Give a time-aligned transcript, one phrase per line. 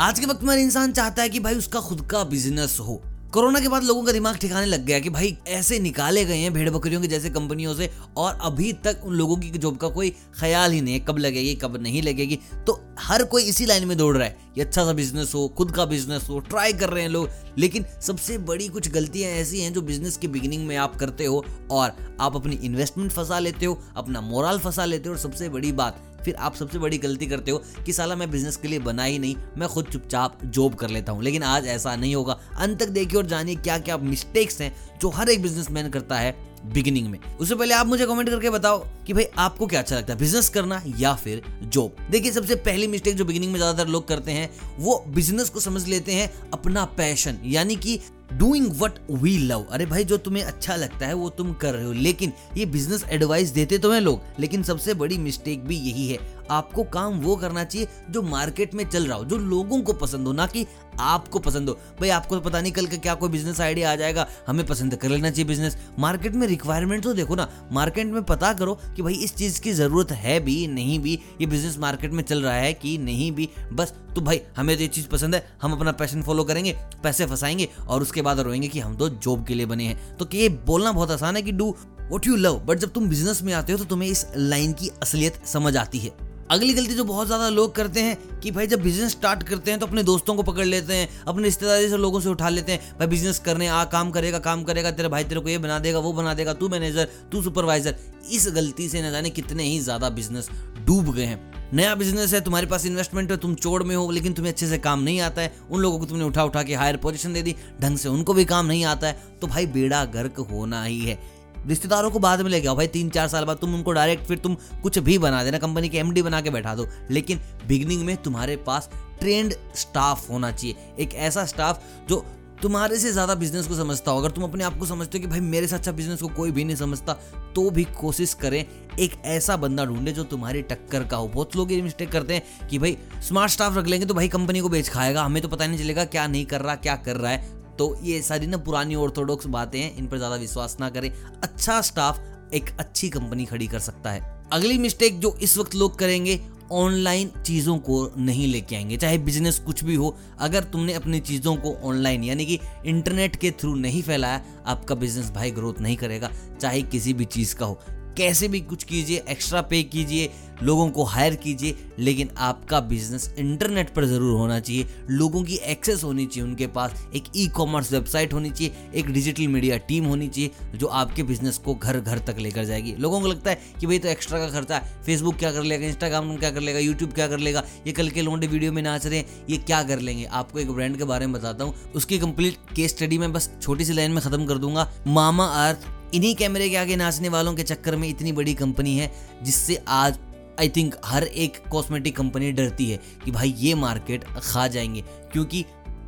[0.00, 2.94] आज के वक्त में इंसान चाहता है कि भाई उसका खुद का बिज़नेस हो।
[3.32, 6.52] कोरोना के बाद लोगों का दिमाग ठिकाने लग गया कि भाई ऐसे निकाले गए हैं
[6.52, 10.10] भेड़ बकरियों के जैसे कंपनियों से और अभी तक उन लोगों की जॉब का कोई
[10.40, 13.96] ख्याल ही नहीं है, कब लगेगी, कब नहीं लगेगी। तो हर कोई इसी लाइन में
[13.98, 17.02] दौड़ रहा है कि अच्छा सा बिज़नेस हो, खुद का बिज़नेस हो ट्राई कर रहे
[17.02, 17.28] हैं लोग।
[17.58, 21.44] लेकिन सबसे बड़ी कुछ गलतियाँ ऐसी हैं जो बिज़नेस के बिगिनिंग में आप करते हो
[21.70, 25.72] और आप अपनी इन्वेस्टमेंट फंसा लेते हो, अपना मोरल फंसा लेते हो और सबसे बड़ी
[25.72, 29.04] बात फिर आप सबसे बड़ी गलती करते हो कि साला मैं बिज़नेस के लिए बना
[29.04, 32.78] ही नहीं, मैं खुद चुपचाप जॉब कर लेता हूँ। लेकिन आज ऐसा नहीं होगा। अंत
[32.80, 37.06] तक देखिए और जानिए क्या क्या मिस्टेक्स हैं जो हर एक बिजनेसमैन करता है बिगिनिंग
[37.08, 40.18] में। उससे पहले आप मुझे कमेंट करके बताओ कि भाई आपको क्या अच्छा लगता है
[40.18, 44.32] बिज़नेस करना या फिर जॉब देखिए, सबसे पहली मिस्टेक जो बिगिनिंग में ज़्यादातर लोग करते
[44.32, 47.98] हैं, वो बिज़नेस को समझ लेते हैं अपना पैशन यानी कि
[48.32, 51.84] डूइंग वट वी लव अरे भाई, जो तुम्हें अच्छा लगता है, वो तुम कर रहे
[51.84, 56.08] हो। लेकिन ये बिज़नेस एडवाइस देते तो हैं लोग, लेकिन सबसे बड़ी मिस्टेक भी यही
[56.08, 59.92] है। आपको काम वो करना चाहिए जो मार्केट में चल रहा हो, जो लोगों को
[59.92, 60.66] पसंद हो, ना कि
[61.00, 63.96] आपको पसंद हो। भाई, आपको तो पता नहीं कल का क्या कोई बिज़नेस आइडिया आ
[63.96, 68.22] जाएगा, हमें पसंद कर लेना चाहिए बिज़नेस मार्केट में रिक्वायरमेंट तो देखो ना मार्केट में
[68.22, 72.12] पता करो कि भाई, इस चीज़ की ज़रूरत है भी, नहीं भी, ये बिज़नेस मार्केट
[72.12, 75.34] में चल रहा है कि नहीं भी। बस तो भाई, हमें तो ये चीज़ पसंद
[75.34, 79.08] है, हम अपना पैशन फॉलो करेंगे, पैसे फंसाएँगे और उसके बाद रोएँगे कि हम तो
[79.08, 81.74] जॉब के लिए बने हैं। तो ये बोलना बहुत आसान है कि do
[82.10, 84.90] what you love but जब तुम बिज़नेस में आते हो तो तुम्हें इस लाइन की
[85.02, 86.10] असलियत समझ आती है।
[86.50, 89.80] अगली गलती जो बहुत ज़्यादा लोग करते हैं कि भाई जब बिज़नेस स्टार्ट करते हैं
[89.80, 92.94] तो अपने दोस्तों को पकड़ लेते हैं, अपने रिश्तेदारी से लोगों से उठा लेते हैं।
[92.98, 95.98] भाई बिज़नेस करने, आ, काम करेगा काम करेगा, तेरे भाई तेरे को ये बना देगा,
[95.98, 97.96] वो बना देगा, तू मैनेजर तू सुपरवाइजर
[98.32, 100.50] इस गलती से न जाने कितने ही ज़्यादा बिज़नेस
[100.86, 101.40] डूब गए हैं।
[101.74, 104.78] नया बिज़नेस है, तुम्हारे पास इन्वेस्टमेंट है, तुम चोड़ में हो, लेकिन तुम्हें अच्छे से
[104.78, 107.54] काम नहीं आता है। उन लोगों को तुमने उठा उठा के हायर पोजीशन दे दी,
[107.80, 111.18] ढंग से उनको भी काम नहीं आता है। तो भाई बेड़ा गर्क होना ही है।
[111.66, 114.38] रिश्तेदारों को बाद में ले गया, भाई, तीन चार साल बाद तुम उनको डायरेक्ट फिर
[114.38, 118.16] तुम कुछ भी बना देना कंपनी के एमडी बना के बैठा दो। लेकिन बिगनिंग में
[118.16, 122.24] तुम्हारे पास ट्रेंड स्टाफ होना चाहिए। एक ऐसा स्टाफ जो
[122.62, 125.28] तुम्हारे से ज़्यादा बिज़नेस को समझता हो। अगर तुम अपने आप को समझते हो कि,
[125.28, 127.12] भाई, मेरे से अच्छा बिज़नेस को कोई भी नहीं समझता
[127.54, 128.64] तो भी कोशिश करें
[128.98, 132.68] एक ऐसा बंदा ढूंढे जो तुम्हारी टक्कर का हो। बहुत लोग ये मिस्टेक करते हैं
[132.68, 132.96] कि, भाई
[133.28, 136.04] स्मार्ट स्टाफ रख लेंगे तो भाई कंपनी को बेच खाएगा। हमें तो पता नहीं चलेगा
[136.06, 139.80] क्या नहीं कर रहा, क्या कर रहा है। तो ये सारी ना पुरानी ऑर्थोडॉक्स बातें
[139.80, 141.10] हैं, इन पर ज़्यादा विश्वास ना करें।
[141.42, 142.20] अच्छा स्टाफ
[142.54, 144.20] एक अच्छी कंपनी खड़ी कर सकता है।
[144.52, 146.40] अगली मिस्टेक जो इस वक्त लोग करेंगे
[146.72, 151.54] ऑनलाइन चीज़ों को नहीं लेके आएँगे। चाहे बिज़नेस कुछ भी हो, अगर तुमने अपनी चीज़ों
[151.56, 156.30] को ऑनलाइन यानी कि इंटरनेट के थ्रू नहीं फैलाया, आपका बिज़नेस भाई ग्रोथ नहीं करेगा,
[156.60, 157.80] चाहे किसी भी चीज़ का हो।
[158.16, 160.30] कैसे भी कुछ कीजिए एक्स्ट्रा पे कीजिए
[160.62, 166.04] लोगों को हायर कीजिए, लेकिन आपका बिज़नेस इंटरनेट पर ज़रूर होना चाहिए। लोगों की एक्सेस
[166.04, 170.28] होनी चाहिए उनके पास। एक ई कॉमर्स वेबसाइट होनी चाहिए, एक डिजिटल मीडिया टीम होनी
[170.28, 173.86] चाहिए, जो आपके बिज़नेस को घर घर तक लेकर जाएगी। लोगों को लगता है कि
[173.86, 177.12] भाई तो एक्स्ट्रा का खर्चा है। फेसबुक क्या कर लेगा इंस्टाग्राम क्या कर लेगा यूट्यूब
[177.12, 177.62] क्या कर लेगा?
[177.86, 180.24] ये कल के लोंडे वीडियो में नाच रहे हैं, ये क्या कर लेंगे?
[180.24, 183.84] आपको एक ब्रांड के बारे में बताता हूँ। उसकी कंप्लीट केस स्टडी में बस छोटी
[183.84, 187.62] सी लाइन में खत्म कर दूँगा। मामा अर्थ इन्हीं कैमरे के आगे नाचने वालों के
[187.62, 189.10] चक्कर में इतनी बड़ी कंपनी है,
[189.42, 190.18] जिससे आज
[190.60, 195.00] आई थिंक हर एक कॉस्मेटिक कंपनी डरती है कि भाई ये मार्केट खा जाएँगे।
[195.32, 195.64] क्योंकि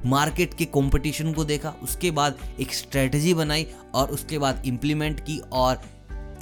[0.06, 5.38] मार्केट के कंपटीशन को देखा, उसके बाद एक स्ट्रेटजी बनाई और उसके बाद इम्प्लीमेंट की
[5.52, 5.82] और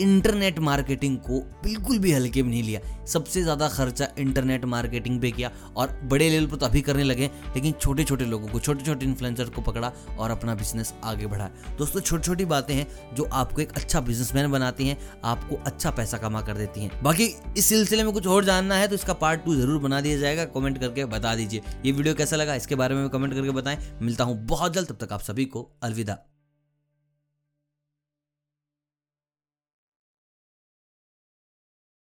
[0.00, 5.30] इंटरनेट मार्केटिंग को बिल्कुल भी हल्के में नहीं लिया। सबसे ज़्यादा खर्चा इंटरनेट मार्केटिंग पे
[5.30, 8.84] किया और बड़े लेवल पर तो अभी करने लगे लेकिन छोटे छोटे लोगों को छोटे
[8.84, 13.28] छोटे इन्फ्लुएंसर को पकड़ा और अपना बिज़नेस आगे बढ़ाया। दोस्तों छोटी छोटी बातें हैं जो
[13.34, 17.66] आपको एक अच्छा बिजनेसमैन बनाती हैं, आपको अच्छा पैसा कमा कर देती हैं। बाकी इस
[17.66, 20.78] सिलसिले में कुछ और जानना है तो इसका पार्ट टू ज़रूर बना दिया जाएगा। कमेंट
[20.78, 22.54] करके बता दीजिए। ये वीडियो कैसा लगा?
[22.54, 25.70] इसके बारे में कमेंट करके बताएँ। मिलता हूँ बहुत जल्द, तब तक आप सभी को
[25.82, 26.18] अलविदा।